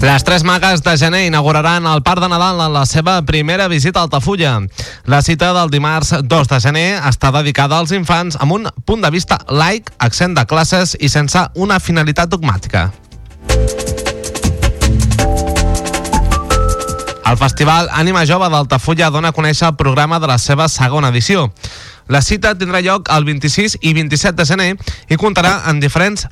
[0.00, 3.98] Les tres magues de gener inauguraran el Parc de Nadal en la seva primera visita
[3.98, 4.60] a Altafulla.
[5.04, 9.10] La cita del dimarts 2 de gener està dedicada als infants amb un punt de
[9.10, 12.92] vista laic, accent de classes i sense una finalitat dogmàtica.
[17.28, 21.50] El Festival Ànima Jove d'Altafulla dona a conèixer el programa de la seva segona edició.
[22.08, 24.70] La cita tindrà lloc el 26 i 27 de gener
[25.10, 26.24] i comptarà en diferents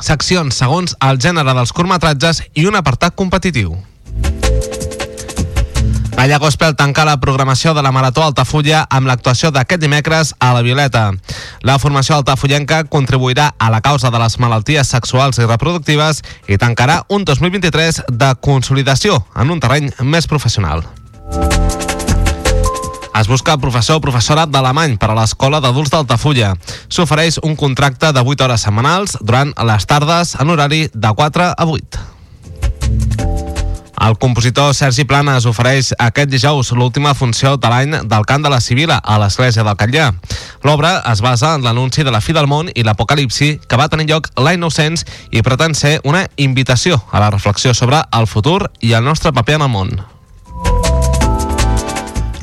[0.00, 3.76] seccions segons el gènere dels curtmetratges i un apartat competitiu.
[6.14, 10.62] Balla Gospel tanca la programació de la Marató Altafulla amb l'actuació d'aquest dimecres a la
[10.62, 11.10] Violeta.
[11.66, 17.02] La formació altafullenca contribuirà a la causa de les malalties sexuals i reproductives i tancarà
[17.10, 20.86] un 2023 de consolidació en un terreny més professional.
[23.14, 26.54] Es busca professor o professora d'alemany per a l'Escola d'Adults d'Altafulla.
[26.90, 31.64] S'ofereix un contracte de 8 hores setmanals durant les tardes en horari de 4 a
[31.64, 32.02] 8.
[34.04, 38.58] El compositor Sergi Planes ofereix aquest dijous l'última funció de l'any del cant de la
[38.60, 40.10] Sibila a l'Església del Catllà.
[40.66, 44.10] L'obra es basa en l'anunci de la fi del món i l'apocalipsi que va tenir
[44.10, 48.92] lloc l'any 900 i pretén ser una invitació a la reflexió sobre el futur i
[48.92, 50.13] el nostre paper en el món.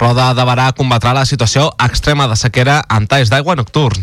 [0.02, 4.02] Roda de Barà combatrà la situació extrema de sequera en talls d'aigua nocturn.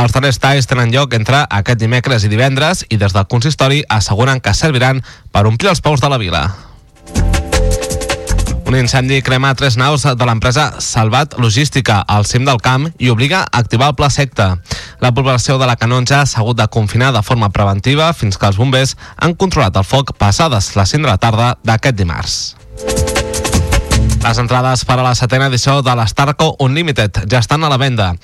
[0.00, 4.40] Els darrers talls tenen lloc entre aquest dimecres i divendres i des del consistori asseguren
[4.40, 5.02] que serviran
[5.36, 6.46] per omplir els pous de la vila.
[8.64, 13.44] Un incendi crema tres naus de l'empresa Salvat Logística al cim del camp i obliga
[13.44, 14.54] a activar el pla secta.
[15.04, 18.56] La població de la Canonja s'ha hagut de confinar de forma preventiva fins que els
[18.56, 23.13] bombers han controlat el foc passades les 5 de la tarda d'aquest dimarts.
[24.24, 28.14] Les entrades per a la setena edició de l'Starco Unlimited ja estan a la venda.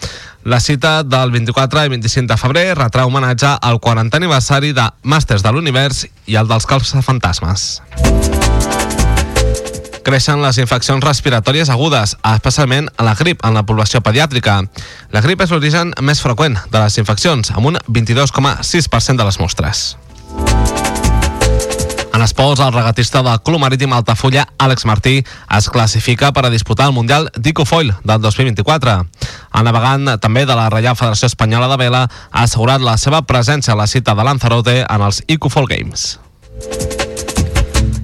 [0.49, 5.45] La cita del 24 i 25 de febrer retrà homenatge al 40 aniversari de Màsters
[5.45, 6.65] de l'Univers i el dels
[7.05, 7.83] Fantasmes.
[10.01, 14.63] Creixen les infeccions respiratòries agudes, especialment la grip en la població pediàtrica.
[15.13, 19.99] La grip és l'origen més freqüent de les infeccions, amb un 22,6% de les mostres.
[22.21, 25.25] En esports, el regatista del Club Marítim Altafulla, Àlex Martí,
[25.57, 28.97] es classifica per a disputar el Mundial d'Icofoil del 2024.
[29.57, 33.73] El navegant també de la Reial Federació Espanyola de Vela ha assegurat la seva presència
[33.73, 36.19] a la cita de Lanzarote en els Icofoil Games.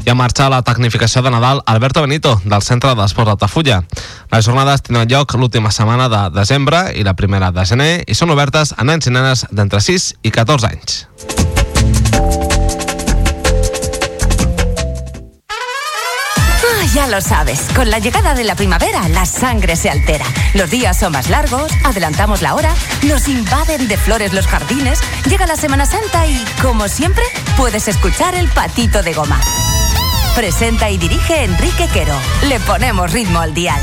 [0.07, 3.83] I en marxa la tecnificació de Nadal Alberto Benito, del Centre d'Esports d'Altafulla.
[4.33, 8.33] Les jornades tindran lloc l'última setmana de desembre i la primera de gener i són
[8.33, 12.56] obertes a nens i nenes d'entre 6 i 14 anys.
[16.97, 20.25] Ya lo sabes, con la llegada de la primavera la sangre se altera.
[20.55, 25.47] Los días son más largos, adelantamos la hora, nos invaden de flores los jardines, llega
[25.47, 27.23] la Semana Santa y, como siempre,
[27.59, 29.39] puedes escuchar el patito de goma.
[30.35, 32.19] Presenta y dirige Enrique Quero.
[32.49, 33.83] Le ponemos ritmo al dial.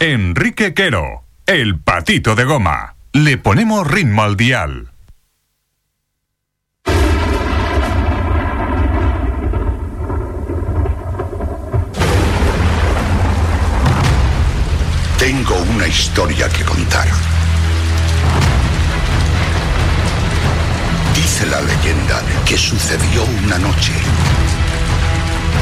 [0.00, 2.96] Enrique Quero, el patito de goma.
[3.12, 4.90] Le ponemos ritmo al dial.
[15.16, 17.08] Tengo una historia que contar.
[21.14, 23.92] Dice la leyenda que sucedió una noche.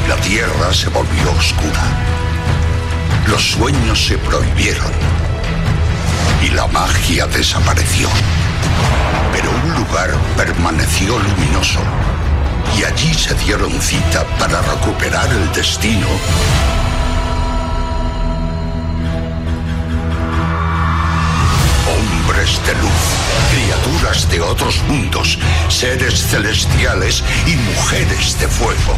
[0.08, 2.31] La tierra se volvió oscura.
[3.29, 4.91] Los sueños se prohibieron.
[6.43, 8.09] Y la magia desapareció.
[9.33, 11.81] Pero un lugar permaneció luminoso.
[12.79, 16.07] Y allí se dieron cita para recuperar el destino
[22.33, 23.03] hombres de luz,
[24.29, 25.39] de otros mundos,
[25.69, 28.97] seres celestiales y mujeres de fuego,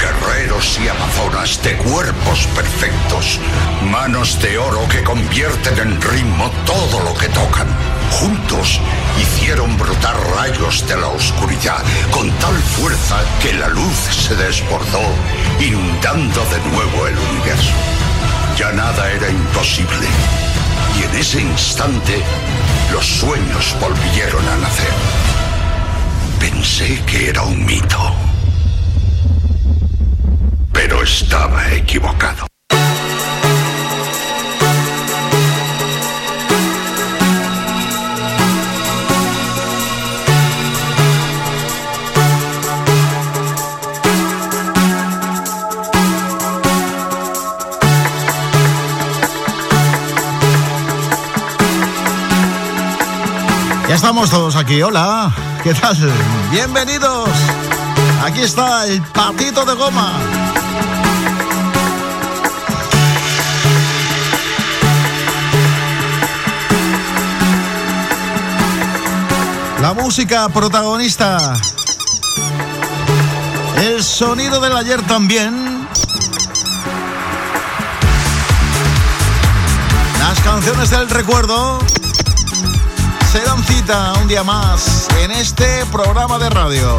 [0.00, 3.38] guerreros y amazonas de cuerpos perfectos,
[3.90, 7.68] manos de oro que convierten en ritmo todo lo que tocan.
[8.20, 8.80] Juntos
[9.20, 15.02] hicieron brotar rayos de la oscuridad con tal fuerza que la luz se desbordó,
[15.60, 17.72] inundando de nuevo el universo.
[18.56, 20.06] Ya nada era imposible.
[20.98, 22.22] Y en ese instante,
[22.92, 24.92] los sueños volvieron a nacer.
[26.38, 28.14] Pensé que era un mito.
[30.72, 32.46] Pero estaba equivocado.
[53.88, 54.82] Ya estamos todos aquí.
[54.82, 55.96] Hola, ¿qué tal?
[56.50, 57.30] Bienvenidos.
[58.22, 60.12] Aquí está el patito de goma.
[69.80, 71.38] La música protagonista.
[73.80, 75.88] El sonido del ayer también.
[80.18, 81.78] Las canciones del recuerdo
[83.30, 86.96] se dan cita un día más en este programa de radio.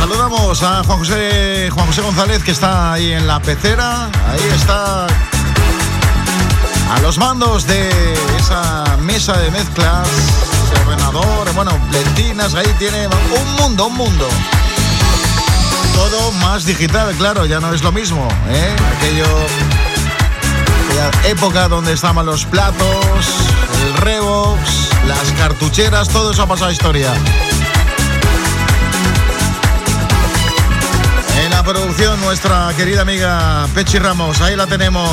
[0.00, 4.10] Saludamos a Juan José, Juan José González que está ahí en la pecera.
[4.28, 7.90] Ahí está a los mandos de
[8.38, 14.28] esa mesa de mezclas, ese ordenador, bueno, plentinas, ahí tiene un mundo, un mundo.
[15.94, 18.76] Todo más digital, claro, ya no es lo mismo, ¿eh?
[18.96, 19.26] Aquello
[21.24, 23.26] época donde estaban los platos,
[23.86, 24.60] el Revox,
[25.06, 27.12] las cartucheras, todo eso ha pasado historia.
[31.42, 35.08] En la producción, nuestra querida amiga Pechi Ramos, ahí la tenemos,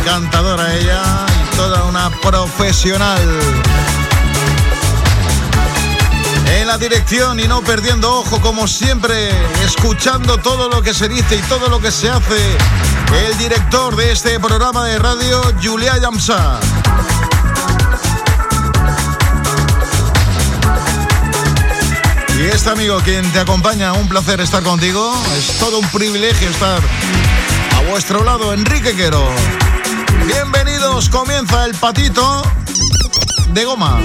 [0.00, 3.20] encantadora ella y toda una profesional.
[6.64, 9.30] La dirección y no perdiendo ojo, como siempre,
[9.64, 12.56] escuchando todo lo que se dice y todo lo que se hace
[13.26, 16.58] el director de este programa de radio, Julia Yamsa.
[22.38, 25.14] Y este amigo quien te acompaña, un placer estar contigo.
[25.36, 26.80] Es todo un privilegio estar
[27.76, 29.28] a vuestro lado, Enrique Quero.
[30.26, 32.42] Bienvenidos, comienza el patito
[33.52, 34.00] de goma.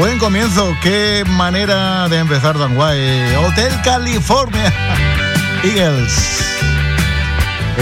[0.00, 3.34] Buen comienzo, qué manera de empezar tan guay.
[3.34, 4.72] Hotel California
[5.62, 6.42] Eagles.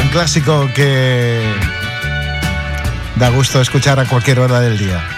[0.03, 1.41] Un clásico que
[3.15, 5.18] da gusto escuchar a cualquier hora del día.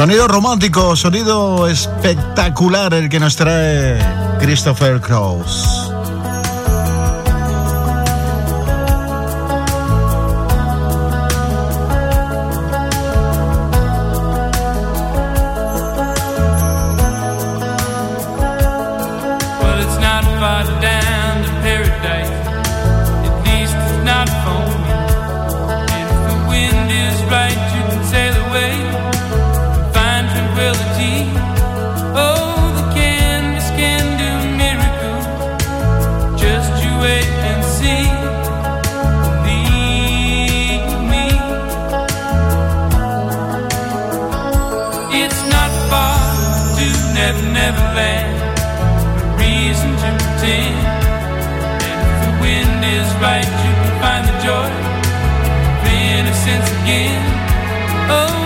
[0.00, 3.98] Sonido romántico, sonido espectacular el que nos trae
[4.38, 5.89] Christopher Cross.
[56.82, 57.22] Again.
[58.10, 58.39] Oh,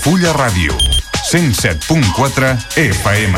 [0.00, 0.72] Altafulla Ràdio,
[1.28, 3.36] 107.4 FM.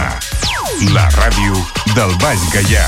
[0.95, 1.59] La ràdio
[1.97, 2.87] del Baix Gaià.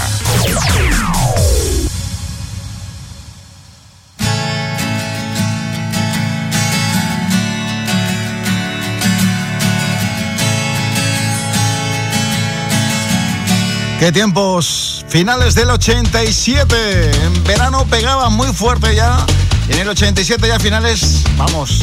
[13.98, 15.04] ¿Qué tiempos?
[15.08, 17.10] Finales del 87.
[17.24, 19.26] En verano pegaba muy fuerte ya.
[19.68, 21.81] En el 87 ya finales, vamos,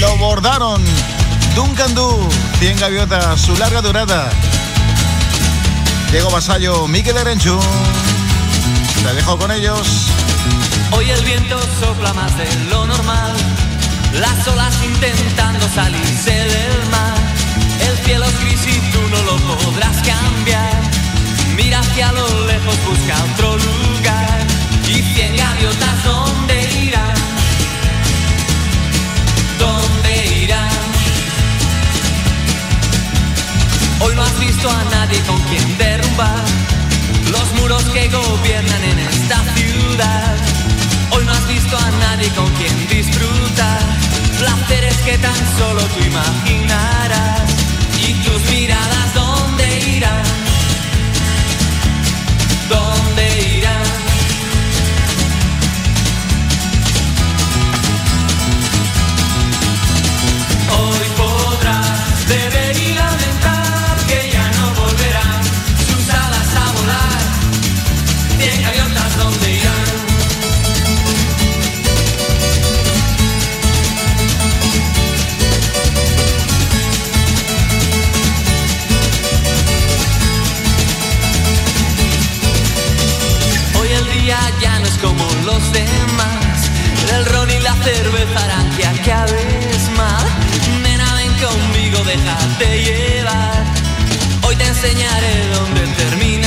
[0.00, 0.82] lo bordaron.
[1.54, 2.28] Duncan Du,
[2.58, 4.30] 100 gaviotas, su larga durada.
[6.10, 7.58] Diego Vasallo, Miquel Erenchu.
[9.02, 10.06] Te dejo con ellos.
[10.92, 13.34] Hoy el viento sopla más de lo normal,
[14.18, 17.18] las olas intentando salirse del mar.
[17.80, 20.80] El cielo es gris y tú no lo podrás cambiar.
[21.56, 24.46] Mira hacia lo lejos, busca otro lugar.
[24.88, 26.25] Y cien gaviotas, ¿dónde
[34.00, 36.44] Hoy no has visto a nadie con quien derrumbar
[37.30, 40.36] los muros que gobiernan en esta ciudad.
[41.10, 43.80] Hoy no has visto a nadie con quien disfrutar
[44.38, 47.50] placeres que tan solo tú imaginarás.
[48.06, 50.22] Y tus miradas, ¿dónde irán?
[52.68, 54.15] ¿Dónde irán?
[85.46, 86.70] Los demás.
[87.14, 90.26] El ron y la cerveza harán que acabes mal.
[90.82, 93.64] Nena, ven conmigo, déjate llevar.
[94.42, 96.45] Hoy te enseñaré dónde termina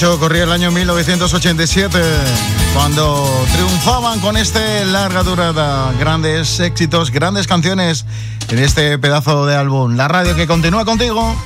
[0.00, 2.00] Corría el año 1987,
[2.72, 8.06] cuando triunfaban con este larga durada, grandes éxitos, grandes canciones
[8.48, 9.96] en este pedazo de álbum.
[9.96, 11.36] La radio que continúa contigo.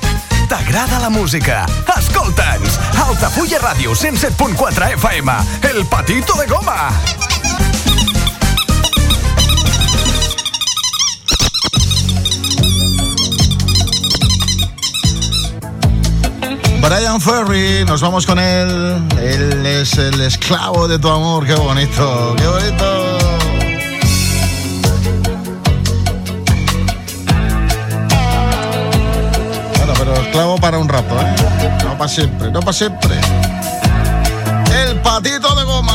[0.47, 1.65] T'agrada la música?
[1.97, 2.79] Escolta'ns!
[3.05, 5.33] Altafulla Ràdio 107.4 FM,
[5.73, 6.91] El Patito de Goma!
[16.87, 19.07] Brian Ferry, nos vamos con él.
[19.19, 21.43] Él es el esclavo de tu amor.
[21.43, 23.17] Qué bonito, qué bonito.
[29.77, 31.35] Bueno, pero esclavo para un rato, ¿eh?
[31.83, 33.15] No para siempre, no para siempre.
[34.83, 35.94] El patito de goma.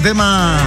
[0.00, 0.58] Tema.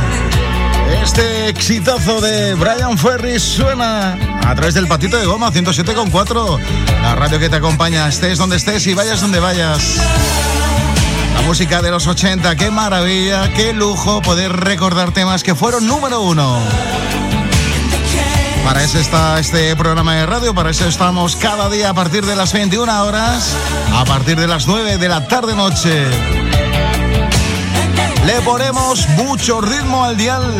[1.04, 6.60] Este exitazo de Brian Ferry suena a través del patito de goma 107.4.
[7.02, 9.98] La radio que te acompaña, estés donde estés y vayas donde vayas.
[11.34, 16.22] La música de los 80, qué maravilla, qué lujo poder recordar temas que fueron número
[16.22, 16.60] uno.
[18.66, 22.36] Para eso está este programa de radio, para eso estamos cada día a partir de
[22.36, 23.56] las 21 horas,
[23.94, 26.41] a partir de las 9 de la tarde noche.
[28.26, 30.60] Le ponemos mucho ritmo al dial.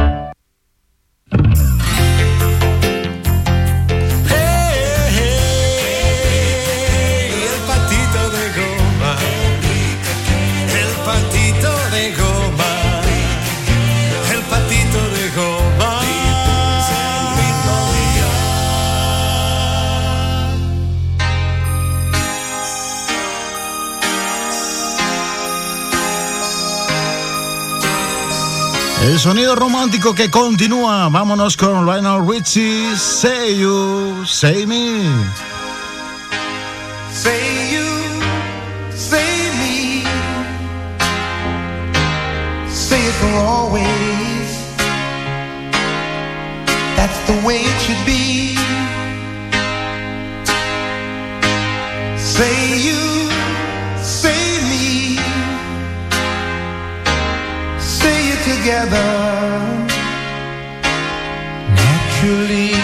[29.11, 31.09] El sonido romántico que continúa.
[31.09, 32.95] Vámonos con Lionel Richie.
[32.95, 35.03] Say you, say me.
[37.11, 38.21] Say you,
[38.95, 40.03] say me,
[42.69, 44.47] say it for always.
[46.95, 48.55] That's the way it should be.
[52.17, 52.70] Say
[58.61, 59.87] together
[61.75, 62.80] naturally.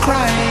[0.00, 0.49] Crying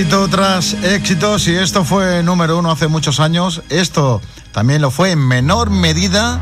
[0.00, 1.38] éxito tras éxito.
[1.38, 6.40] Si esto fue número uno hace muchos años, esto también lo fue en menor medida.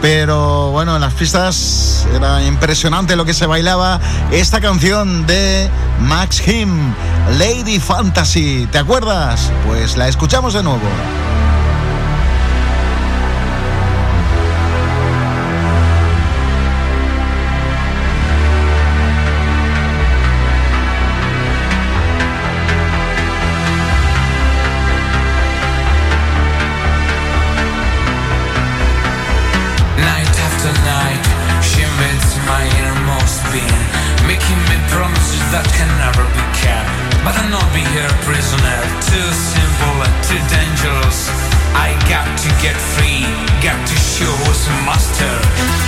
[0.00, 4.00] Pero bueno, en las pistas era impresionante lo que se bailaba.
[4.30, 5.68] Esta canción de
[6.00, 6.94] Max Him,
[7.38, 8.66] Lady Fantasy.
[8.72, 9.52] ¿Te acuerdas?
[9.66, 10.88] Pues la escuchamos de nuevo.
[42.64, 43.20] get free,
[43.60, 45.83] get to show some muster.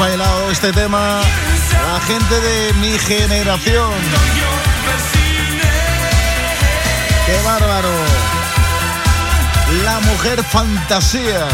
[0.00, 1.20] Bailado este tema.
[1.92, 3.92] La gente de mi generación.
[7.26, 7.92] ¡Qué bárbaro!
[9.84, 11.46] La mujer fantasía.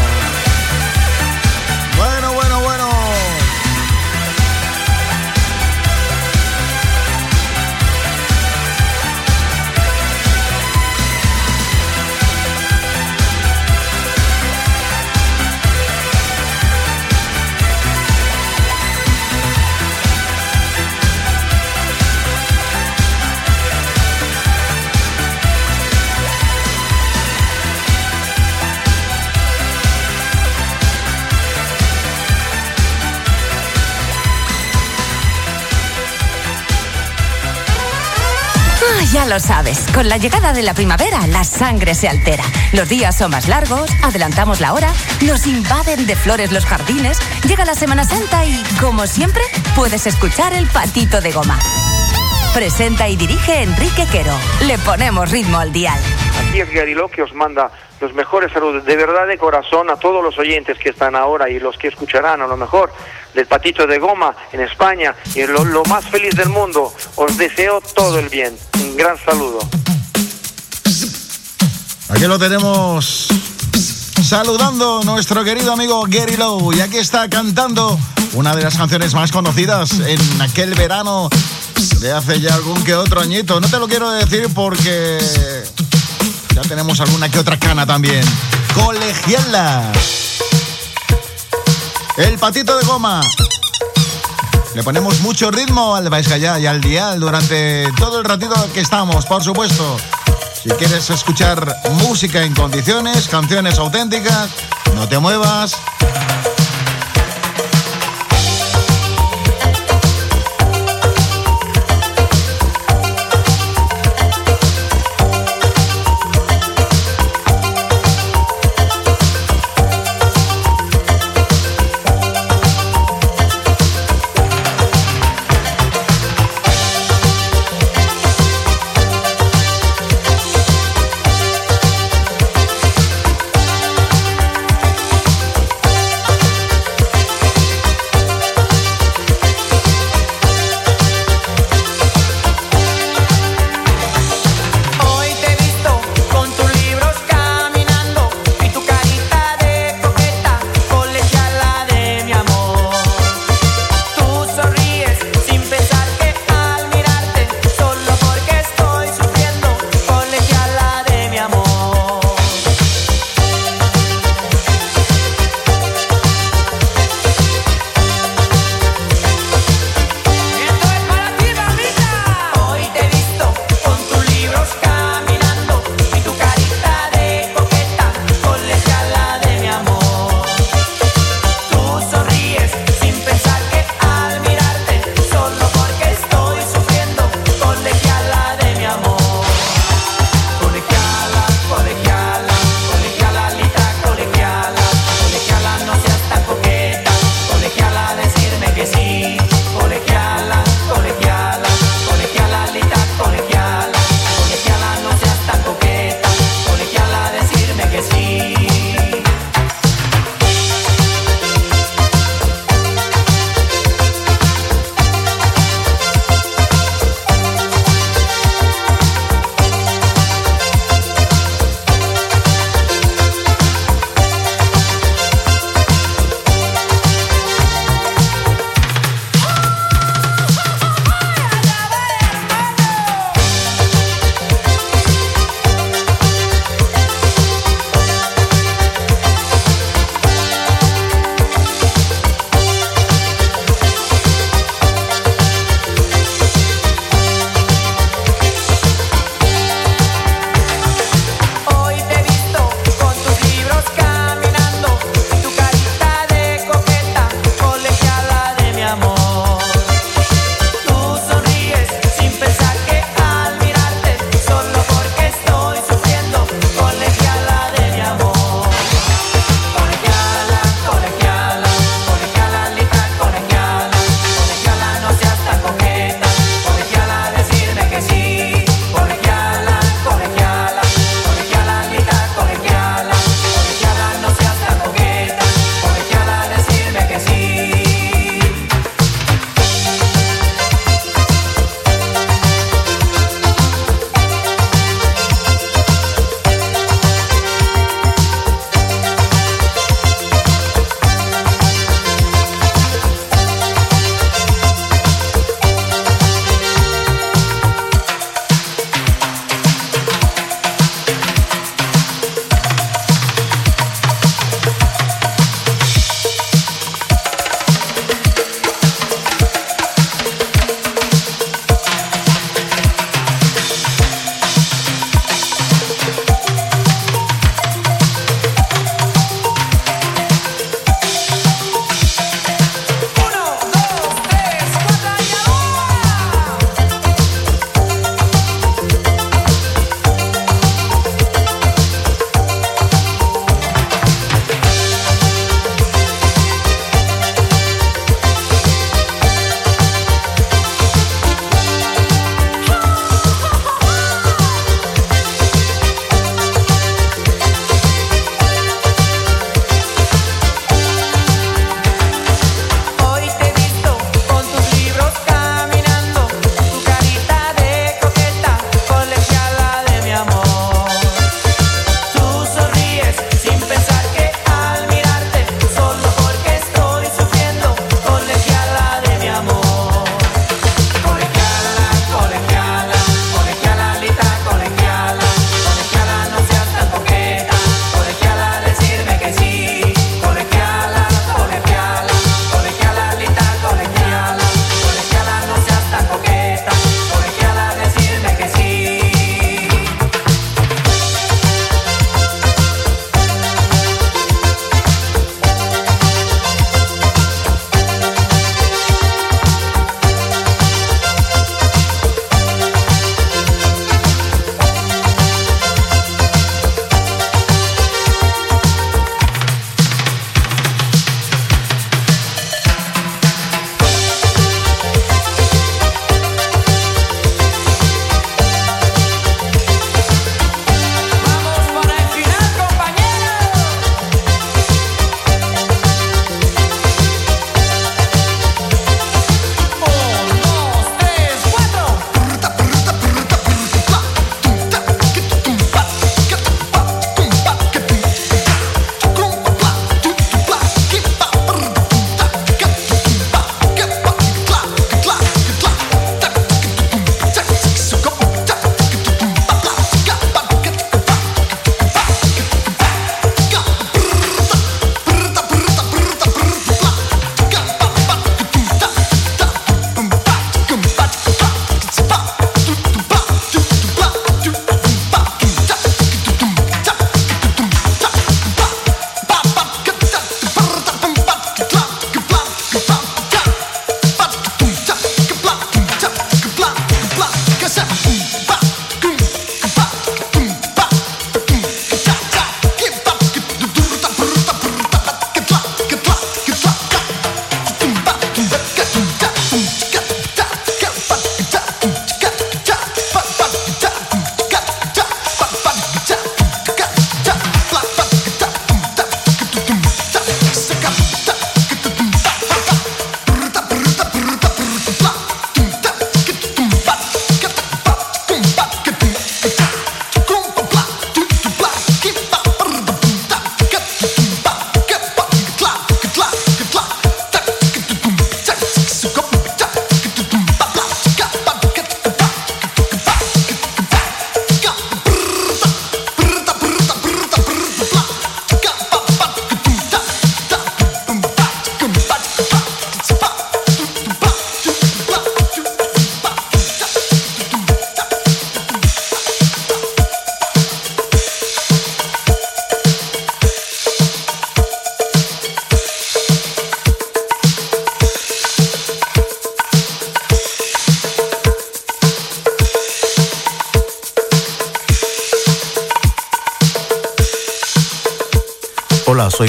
[39.17, 42.43] Ya lo sabes, con la llegada de la primavera la sangre se altera.
[42.71, 44.93] Los días son más largos, adelantamos la hora,
[45.25, 49.41] nos invaden de flores los jardines, llega la Semana Santa y, como siempre,
[49.75, 51.57] puedes escuchar el patito de goma.
[52.53, 54.35] Presenta y dirige Enrique Quero.
[54.67, 55.99] Le ponemos ritmo al dial.
[56.39, 60.23] Aquí es Gariló que os manda los mejores saludos, de verdad de corazón a todos
[60.23, 62.93] los oyentes que están ahora y los que escucharán a lo mejor
[63.33, 66.93] del patito de goma en España y lo, lo más feliz del mundo.
[67.15, 68.55] Os deseo todo el bien.
[68.97, 69.59] Gran saludo.
[72.09, 73.27] Aquí lo tenemos
[74.23, 76.75] saludando nuestro querido amigo Gary Lowe.
[76.75, 77.99] Y aquí está cantando
[78.33, 81.29] una de las canciones más conocidas en aquel verano
[81.99, 83.59] de hace ya algún que otro añito.
[83.59, 85.19] No te lo quiero decir porque
[86.55, 88.25] ya tenemos alguna que otra cana también.
[88.73, 89.91] Colegiala.
[92.17, 93.21] El patito de goma.
[94.77, 99.25] Le ponemos mucho ritmo al Baisgallá y al Dial durante todo el ratito que estamos,
[99.25, 99.97] por supuesto.
[100.61, 104.51] Si quieres escuchar música en condiciones, canciones auténticas,
[104.93, 105.75] no te muevas.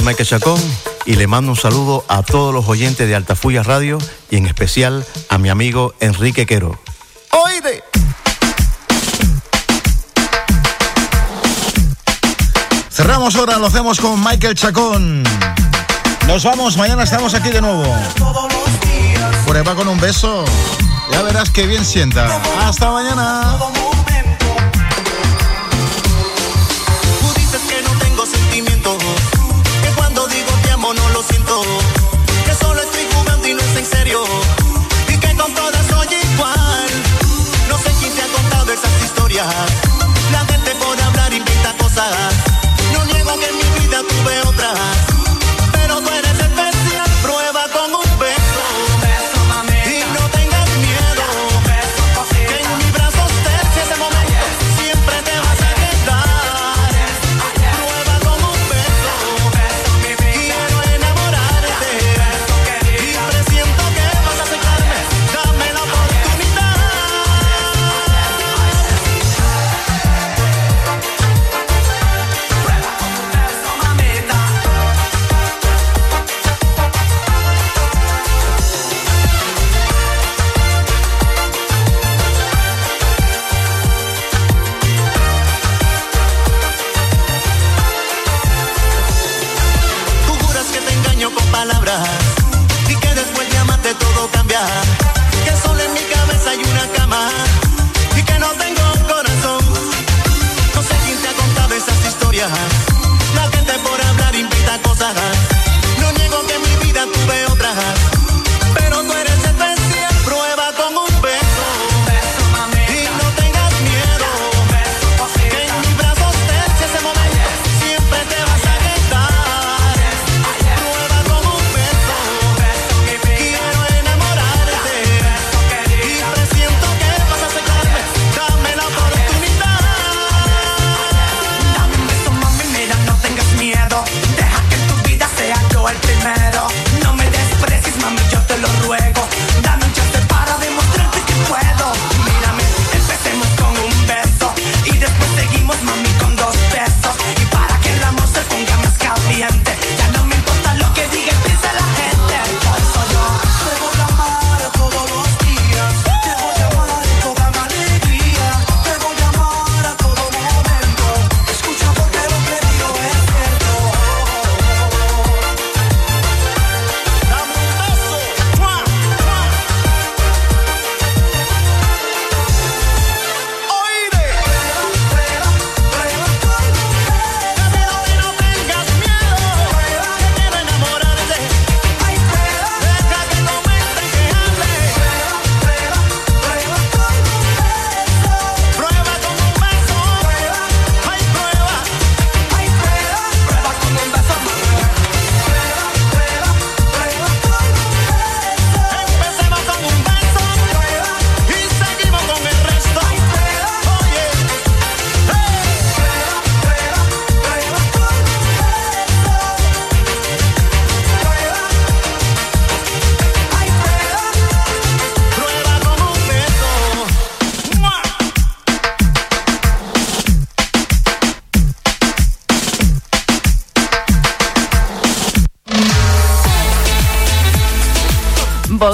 [0.08, 0.58] Michael Chacón
[1.04, 3.98] y le mando un saludo a todos los oyentes de Altafulla Radio
[4.30, 6.80] y en especial a mi amigo Enrique Quero.
[7.30, 7.84] ¡Oíde!
[12.90, 15.24] Cerramos ahora, lo hacemos con Michael Chacón.
[16.26, 17.94] Nos vamos, mañana estamos aquí de nuevo.
[19.46, 20.42] Prueba con un beso.
[21.12, 22.40] Ya verás qué bien sienta.
[22.66, 23.58] Hasta mañana.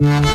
[0.00, 0.34] Thank.